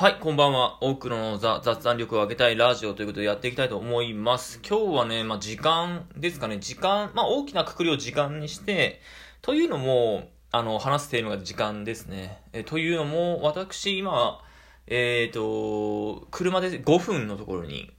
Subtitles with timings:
[0.00, 0.82] はい、こんばんは。
[0.82, 4.58] 多くのザ雑談力を上げたいラジオということでやっていきたいと思います。
[4.66, 6.56] 今日はね、まあ、時間ですかね。
[6.58, 9.02] 時間、まあ、大きなくくりを時間にして、
[9.42, 12.40] というのも、あの、話すテーマが時間ですね。
[12.54, 14.40] えというのも、私、今、
[14.86, 17.90] えっ、と、車で5分のところに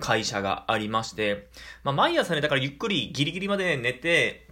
[0.00, 1.50] 会社がありまして、
[1.82, 4.48] まあ、毎朝ね、だからゆっくりギリギリまで寝て、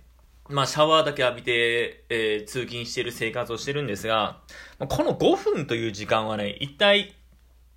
[0.48, 4.40] まあ、シャワーだけ浴びて、えー通勤してる生活をしてるんですが、
[4.78, 7.14] この5分という時間はね、一体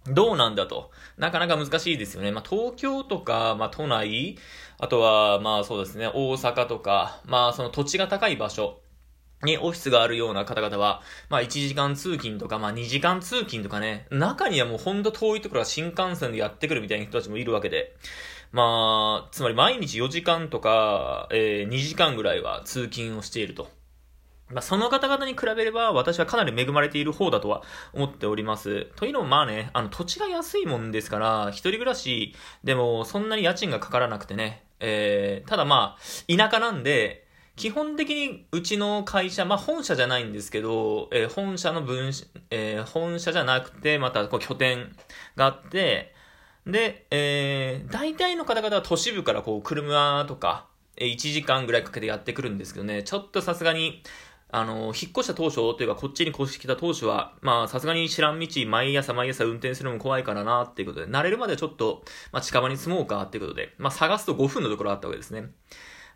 [0.08, 0.92] どうなんだと。
[1.18, 2.32] なかなか難しいですよね。
[2.32, 4.38] まあ、東京とか、まあ、都内、
[4.78, 8.82] あとは、まあそうですね、大阪とか、まあその土地が高い場所
[9.44, 17.96] にオフィスがあるような方々は、まあ1時間通勤とか、まあ2時間通勤とかね、中にはもうほんと遠いところは新幹線でやってくるみたいな人たちもいるわけで、
[18.56, 23.68] まあ、つまり毎日4時間とか、えー2時間ぐらいは通勤をしていると。
[24.50, 28.86] まあ、その方々に比べれば、私はかなり恵まれている方だとは思っております。
[28.96, 42.14] というのも、まあね、あの、土地が安いもんですから、一人暮らしでも、そんなに家賃がかからなくてね、えー、ただまあ、田舎なんで、基本的にうちの会社、まあ本社じゃないんですけど、えー本社の分、
[42.52, 44.96] えー本社じゃなくて、またこう拠点
[45.36, 46.15] があって、
[46.66, 54.02] で、えー、大体の方々は都市部からこう車とか、え1時間ぐらいかけてやってくるんですけどね、ちょっとさすがに、
[54.50, 65.50] あの、引っ越した当初というか、こっちに越してきた当初は、まあ、さすがに知らん道、毎朝毎朝運転するのも怖いからな、っていうことで、慣れるまでちょっと、まあ、近場に住もうか、っていうことで、まあ、探すと5分のところあったわけですね。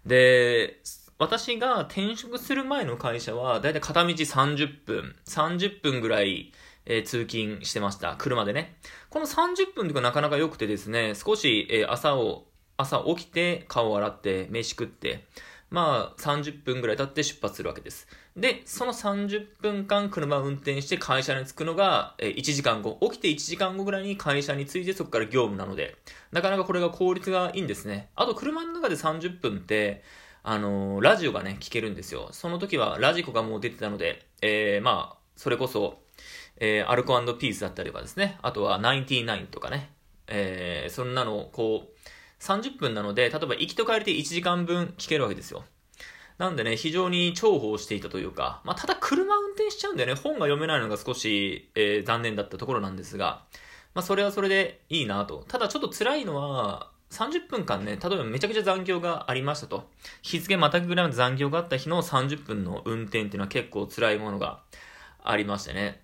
[0.05, 0.81] で、
[1.17, 6.53] 私が転職する前の会社は、だいたい片道30分、30分ぐらい、
[6.89, 8.15] え通勤してました。
[8.17, 8.75] 車でね。
[9.09, 15.25] この30分とかなかなか良くてですね、少し、え朝を、朝起きて、顔を洗って、飯食って、
[15.69, 18.07] まあ、30分ぐらい経って出発するわけです。
[18.35, 25.95] で、その30分間車を運転して会社に着くのが、え1時間後、起きて1時間後ぐらいに会社に着いてそこから業務なので、
[26.31, 28.09] なかなかこれが効率がいいんですね。
[28.15, 30.03] あと、車の中で30分って、
[30.41, 32.29] あのーラジオがね、聞けるんですよ。
[32.31, 35.99] その時はラジコがもう出てたので、えー、まあ、それこそ、
[36.59, 39.89] えー、アルコピースだったりとかですね、あとは99とかね、
[40.27, 45.63] えー、そんなのをこう、30分なので、例えば行きと帰りで1時間分聞けるわけですよ。
[46.37, 53.43] なんでね、非常に重宝していたというか、まあ、ただ車運転しちゃうんでね、本が読めないのが少し、えー残念だったところなんですが、
[53.93, 55.43] まあ、それはそれでいいなと。
[55.47, 59.89] ただちょっと辛いのは、30分間ね、例えばめちゃくちゃ残業がありましたと。
[60.21, 64.61] 日付またぐぐらいの残業があった日の30分の運転っていうのは結構辛いものが
[65.23, 66.01] ありましてね。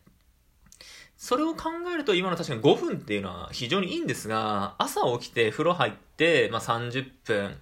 [1.18, 7.58] それを考えると今の確かに5分っていうのは非常にいいんですが、朝起きて風呂入って、まあ、30分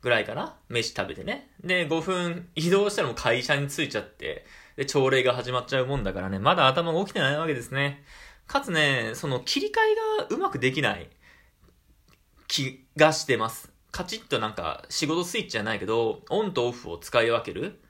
[0.00, 0.56] ぐらいかな？
[0.68, 1.50] 飯食べてね。
[1.64, 4.44] で、5分移動したらもう会社に着いちゃって、
[4.76, 8.04] で、朝礼が始まっちゃうもんだからね、まだ頭が起きてないわけですね。
[8.46, 11.08] かつね、その切り替えがうまくできない
[12.46, 13.72] 気がしてます。
[13.90, 17.80] カチッとなんか仕事スイッチじゃないけど、オンとオフを使い分ける。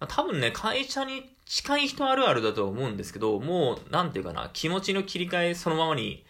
[0.00, 6.24] まあ多分ね、会社に近い人あるあるだと思うんですけど、もう、なんていうかな、気持ちの切り替えそのままに、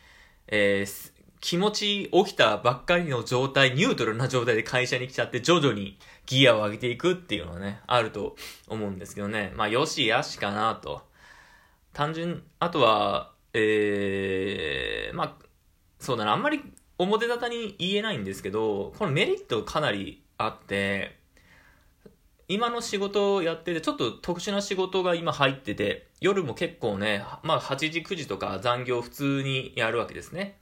[0.47, 5.97] えー気持ち起きたばっかりの状態、ニュートラルな状態で会社に来ちゃって、徐々に
[6.27, 8.35] ギアを上げていくっていうのはね、あると
[8.67, 9.53] 思うんですけどね。
[9.55, 11.03] まあ、よしやしかなと。
[11.93, 15.45] 単純、あとは、えー、まあ、
[16.01, 16.61] そうだな、あんまり
[16.99, 21.18] 表沙汰に言えないんですけど、このメリットかなりあって、
[22.51, 30.59] 今の仕事をやってて、ちょっと特殊な仕事が今入ってて、夜も結構ね、まあ8時9時とか残業普通にやるわけですね。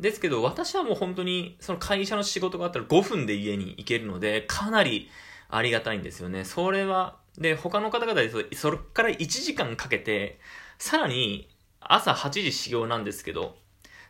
[0.00, 5.10] ですけど、私はもう本当に、その会社の仕事があったら5分で家に行けるので、かなり
[5.50, 6.46] ありがたいんですよね。
[6.46, 10.40] それは、で、他の方々で、それから1時間かけて、
[10.78, 13.58] さらに朝8時始業なんですけど、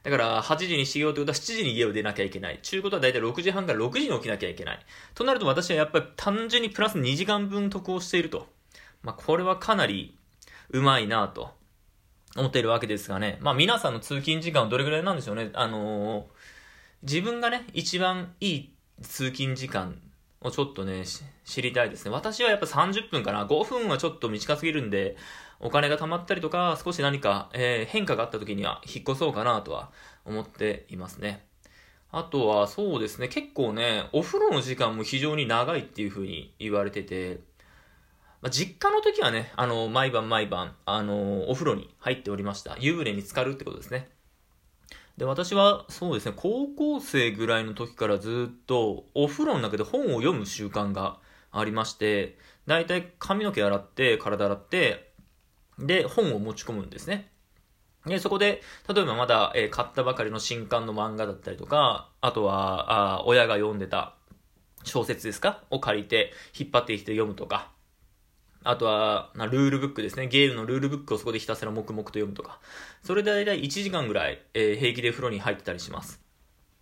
[0.03, 2.59] だから、8時に始業ということは7時に家を出なきゃいけない。
[2.62, 4.81] ちゅうことは大体6時半から6時に起きなきゃいけない。
[5.15, 8.47] となると私はやっぱり単純にプラス2時間分得をしていると。
[9.03, 10.16] まあ、これはかなり
[10.71, 11.50] うまいなと
[12.37, 13.38] 思っているわけですがね。
[13.41, 15.50] まあ、皆さんの通勤時間はどれぐらいなんでしょうね。
[15.55, 16.25] あのー
[17.02, 19.99] 自分がね、一番いい通勤時間
[20.43, 21.05] をちょっとね、
[21.44, 22.11] 知りたいですね。
[22.11, 23.47] 私はやっぱ30分かな。
[23.47, 25.17] 5分はちょっと短すぎるんで、
[25.61, 29.91] お金が貯まったりとか、少し何か、えー変化があった時には引っ越そうかなとは
[30.25, 31.47] 思っていますね。
[32.12, 37.41] あとは、そうですね、結構ね、お風呂の時間も非常に長いっていう風に言われてて、
[38.43, 42.77] まあ、実家の時はね、あの、毎晩毎晩、あの、お風呂に入っておりました。
[42.81, 44.09] 湯船に浸かるってことですね。
[45.19, 51.19] で、私は、そうですね、高校生ぐらいの時からずっと、お風呂の中で本を読む習慣が
[51.53, 55.10] ありまして、だいたい髪の毛洗って、体洗って、
[55.81, 57.31] で、本を持ち込むんですね。
[58.06, 58.62] で、そこで、
[58.93, 64.15] 例えばまだ、えー、買ったばかりの新刊の漫画だったりとか、あとは、あ親が読んでた
[64.85, 65.62] 小説ですか？
[65.71, 67.71] を借りて、引っ張ってきて読むとか、
[68.62, 70.27] あとは、まあ、ルールブックですね。
[70.29, 72.59] ゲームのルールブックをそこでひたすら黙々と読むとか。
[73.03, 76.21] それで大体1時間ぐらい、えー、平気で風呂に入ってたりします。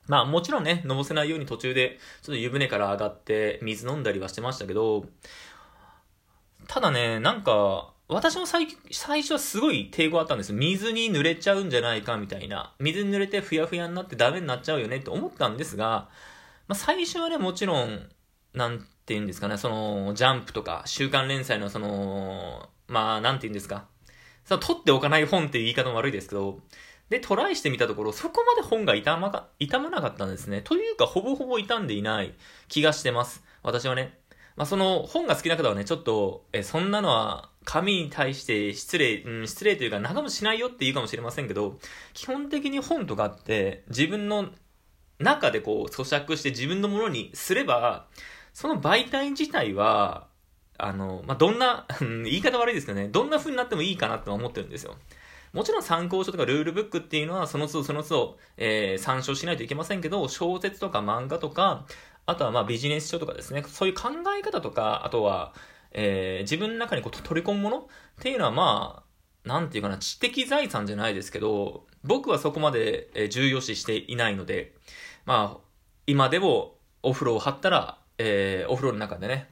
[0.09, 5.05] まあもちろんね、のぼせないように途中で、ちょっと湯船から上がって水飲んだりはしてましたけど、
[6.67, 12.75] ただね、なんか、私も最最初はすごい抵抗あったんです水に濡れちゃうんじゃないかみたいな。
[12.81, 16.09] 水に濡れてふやふやになってダメになっちゃうよねって思ったんですが、
[16.67, 18.09] まあ最初はね、もちろん、
[18.55, 23.87] なんて言うんですかね、その、ジャンプとか、週刊連載のその、まあ、なんて言うんですか。
[24.45, 26.61] その、取っておかない本っていう言い方も悪いですけど、
[27.09, 30.61] で、トライしてみたところ、そこまで本が傷まか、傷まなかったんですね。
[30.63, 32.35] というか、ほぼほぼ傷んでいない
[32.69, 33.43] 気がしてます。
[33.63, 34.19] 私はね。
[34.57, 41.79] まあ、その、本が好きな方はね、ちょっと、え、そんなのは、紙に対して失礼、うん、失礼というか、仲間しないよって言うかもしれませんけど、
[42.15, 44.49] 基本的に本とかって、自分の
[45.19, 48.07] 中でこう、咀嚼して自分のものにすれば、
[48.55, 50.29] その媒体自体は、
[50.79, 54.97] あの、まあ、どんな、 言い方悪いですけどね、どんな風になってもいいかなって思ってるんですよ。
[55.53, 61.85] もちろん参考書とかルールブックっていうのはその都度その都度、えー、参照しないといけませんけど、小説とか漫画とか、
[62.25, 65.53] あとはまあビジネス書とかですね、そういう考え方とか、あとは、
[65.93, 67.85] えー、自分の中にこう取り込むものっ
[68.21, 74.75] ていうのはまあ、なんていうかな、知的財産じゃないですけど、僕はそこまで重要視していないので、
[75.25, 75.61] まあ、
[76.07, 79.51] 今でもお風呂を張ったら、えー、お風呂の中でね、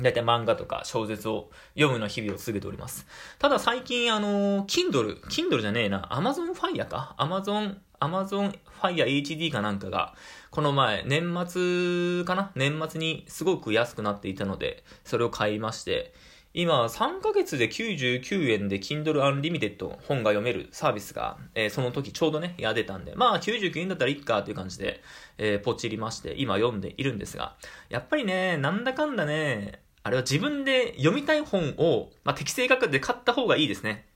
[0.00, 3.06] だいたい漫画とか小説を読むの日々を続けております。
[3.38, 7.76] ただ最近あの、Kindle、Kindle じゃねえな、Amazon Fire か ?Amazon、
[8.06, 10.14] Amazon Fire HD かなんかが、
[10.50, 12.52] この前、年末かな？
[12.54, 16.12] 年末にすごく安くなっていたので、それを買いまして、
[16.56, 25.02] 今、3ヶ月で99円で Kindle Unlimited 本が読めるサービスが、えー、その時ちょうどね、や出たんで、まあ99円だったらいっかっていう感じで、
[25.36, 27.56] えー、ポチりまして、今読んでいるんですが、
[27.88, 34.06] やっぱりね、なんだかんだね、あれは自分で読みたい本を、まあ、適正価格で買った方がいいですね。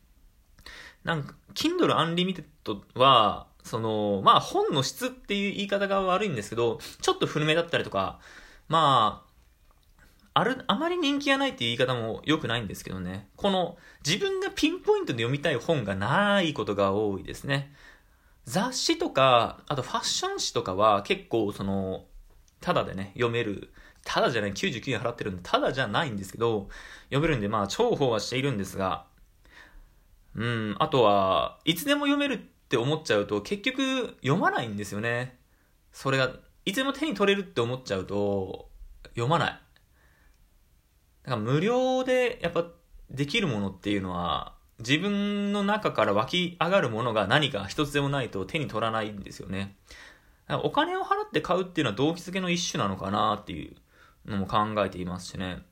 [1.03, 2.45] なんか、Kindle Unlimited
[2.95, 8.21] は、その、まあ本の質っていう言い方が悪いんですけど、ちょっと古めだったりとか、
[8.69, 9.29] まあ、
[10.41, 13.29] ある、あまり人気がないっていう言い方も良くないんですけどね。
[13.37, 13.77] この
[14.07, 17.73] 自分がピンポイントで読みたい本がないことが多いですね。
[18.45, 22.05] 雑誌とか、あとファッション誌とかは結構その、
[22.61, 23.73] ただでね、読める。
[24.05, 26.69] ただじゃない、99円払ってるんで、ただじゃないんですけど、
[27.11, 29.07] 読めるんで、まあ、重宝はしているんですが、
[30.35, 35.39] うん、あとは、いつでも読めるって思っちゃうと、結局、読まないんですよね。
[35.91, 36.31] それが、
[36.67, 38.69] いつでも手に取れるって思っちゃうと、
[39.15, 39.53] 読まない。
[41.23, 42.67] だから無料でやっぱ
[43.11, 49.75] できるものっていうのは、自分の中から湧き上がるものが何か一つでもないと手に取らないんですよね。
[50.63, 53.77] お金を払って買うっていうのは動機づけの一種なのかなっていう
[54.31, 55.63] のも考えていますしね。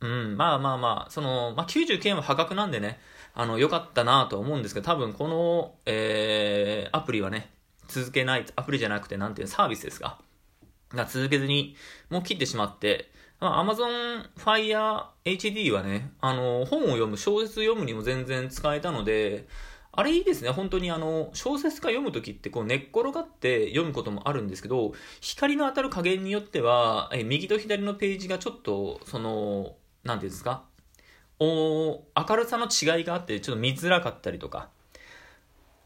[0.00, 3.00] うん、まあまあまあ、その、まあ99円は破格なんでね、
[3.34, 7.50] あの、良かったなと思うんですけど、多分この、えー、アプリはね、
[7.88, 10.18] 続けない、アプリじゃなくて、なんていうサービスですか？
[10.90, 11.76] が続けずに、
[12.10, 19.48] もう切ってしまって、まあ、Amazon Fire HD はね、あの、本を読む、小説読むにも全然使えたので、
[19.94, 20.50] あれいいですね。
[20.50, 30.64] 本当にあの、小説家読むときってこう寝っ転がって読むこともあるんですけど、光の当たる加減によっては、え右と左のページがちょっと、その、なんていうんですか？
[31.42, 34.68] お明るさの違いがあって、ちょっと見づらかったりとか、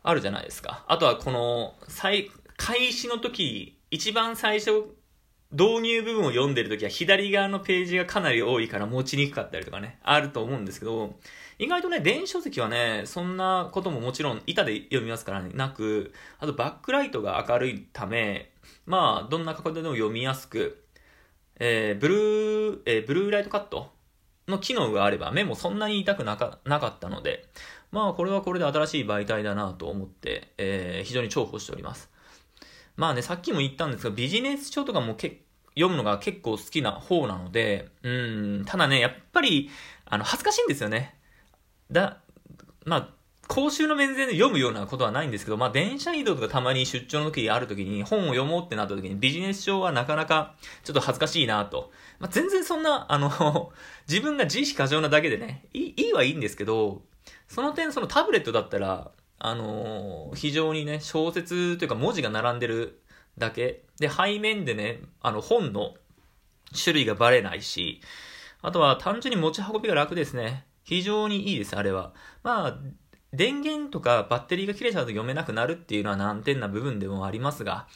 [0.02, 0.84] あるじゃないですか。
[0.86, 4.96] あとはこの最、開始の時、一番最初
[5.52, 11.18] 導入部分を読んでるときは左側のページがかなり多いから持ちにくかったりとかね、あると思うんですけど、
[11.58, 18.50] 意外とね、電子書籍はね、そんなことももちろん板で読みますからね、なく、あとバックライトが明るいため、
[18.84, 20.84] まあ、どんな角度でも読みやすく、
[21.58, 23.95] えー、ブルー、えー、ブルーライトカット
[24.48, 27.48] の機能があれば目もそんなに痛くなかなかったので、
[27.90, 32.10] まあ、これはこれで新しい媒体だなと思って、えー、非常に重宝しております。
[32.96, 35.42] まあね、さっきも言ったんですが、ビジネス書とかもけ
[35.74, 38.10] 読むのが結構好きな方なので、う
[38.60, 39.70] ん、ただね、やっぱり、
[40.06, 41.14] あの、恥ずかしいんですよね。
[41.90, 42.18] だ、
[42.84, 43.15] まあ、
[43.48, 51.92] 公衆の面前で読むようなことはないんですけど、まあ、電車移動とかたまに出張の時ある時に本を読もうってなった時にビジネス書はなかなかちょっと恥ずかしいなと。
[52.18, 53.72] まあ、全然そんな、あの
[54.08, 57.02] 自分が自意識過剰なだけでね、いい、いいはいいんですけど、
[57.48, 63.00] その点そのタブレットだったら、あの、非常にね、小説というか文字が並んでる
[63.38, 63.84] だけ。
[63.98, 65.94] で、背面でね、あの本の
[66.72, 68.00] 種類がバレないし、
[68.62, 70.66] あとは単純に持ち運びが楽ですね。
[70.84, 72.12] 非常にいいです、あれは。
[72.42, 72.78] まあ、
[73.36, 77.86] 電源とかバッテリーが切れちゃうと読めなくなるっていうのは難点な部分でもありますが、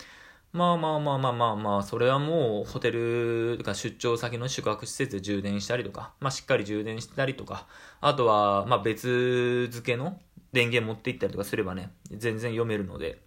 [0.52, 7.66] まあまあまあまあまあまあ、それはもうホテルとか出張先の宿泊施設で充電したりとか、まあしっかり充電したりとか、
[8.00, 10.20] あとはまあ別付けの
[10.52, 13.20] 電源持って行ったりとかすればね、全然読めるので、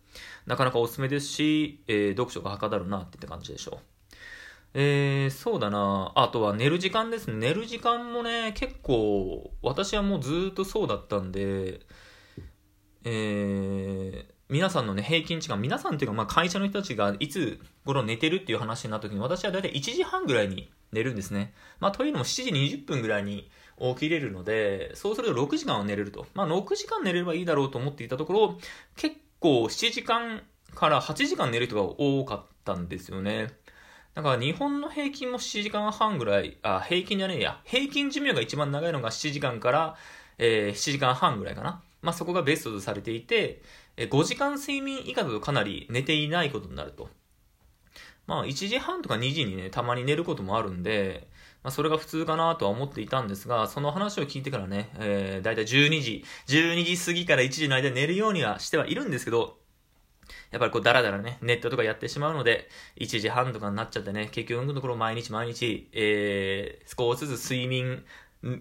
[0.46, 3.93] なかなかおすすめですし、えー、読書がはかどるなってって感じでしょう。
[4.75, 7.36] えー、そうだなあとは寝る時間ですね。
[7.36, 11.82] 寝る時間もね、結構、私はもうずっとそうだったんで、
[13.05, 21.53] えー、皆さんのね、平均時間、皆さんっていうか、まあ会社の人たちがいつ頃寝てるっていう話になった時に、私はだいたい1時半ぐらいに寝るんですね。
[21.79, 26.27] まあというのも7時20分ぐらいに起きれるので、そうすると6時間は寝れると。
[26.33, 28.57] まあ6時間寝れればいいだろうと思っていたところ、
[28.95, 30.43] 結構7時間
[30.75, 33.50] から8時間寝る人が多かったんですよね。
[34.13, 37.60] だから日本の平均も7時間半ぐらい、あ、平均じゃねえや。
[37.65, 39.95] 平均寿命が一番長いのが7時間から、
[40.38, 41.81] えー、7時間半ぐらいかな。
[42.03, 43.63] まあ、そこがベストとされていて、
[43.98, 47.10] 5時間睡眠以下だとかなり寝ていないことになると。
[48.27, 51.27] まあ、1時半とか2時にね、たまに寝ることもあるんで、
[51.63, 59.57] まあ、それが普通かなとは思っていたんですが、その話を聞いてからね、えー、だいたい12時、12時過ぎから1時の間寝るようにはしてはいるんですけど、
[60.51, 68.03] やっぱりこうダラダラね、ネットとかやってしまうので、1時半とかになっちゃってね、結局のところ毎日毎日、えー、少しずつ睡眠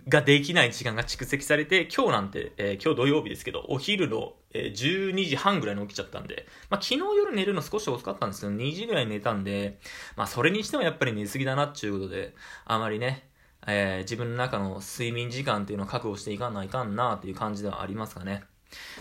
[0.09, 9.79] ができない時間が蓄積されて、今日なんて、えー、今日土曜日ですけど、お昼の、えー、12時半ぐらいに起きちゃったんで、まあ昨日夜寝るの少し遅かったんですけど、2時ぐらい寝たんで、
[10.17, 12.35] まあそれにしてもやっぱり寝すぎだなっていうことで、
[12.65, 13.29] あまりね、
[13.67, 18.45] えー、自分の中の睡眠時間っていうのを確保していかないかんなっていう感じではありますかね。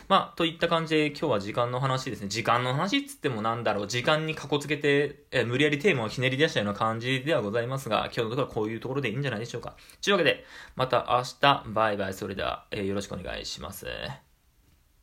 [0.08, 2.28] まあ、といった感じで今日は時間の話ですね。
[2.28, 9.76] 時間の話っつってもなんだろう、時間にかこつけて、え無理やりテーマをひねり出したような感じではございますが、今日のところはこういうところでいいんじゃないでしょうか。
[10.04, 13.86] というわけで、また明日、バイバイ、それでは、えー、よろしくお願いします。